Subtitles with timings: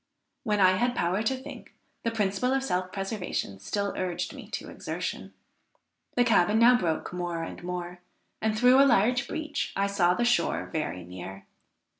[0.41, 4.71] When I had power to think, the principle of self preservation still urged me to
[4.71, 5.35] exertion.
[6.15, 7.99] The cabin now broke more and more,
[8.41, 11.45] and through a large breach I saw the shore very near.